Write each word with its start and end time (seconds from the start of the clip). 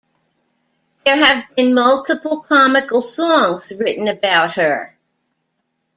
There 1.05 1.15
have 1.15 1.43
been 1.55 1.75
multiple 1.75 2.39
comical 2.39 3.03
songs 3.03 3.71
written 3.77 4.07
about 4.07 4.53
her. 4.55 4.97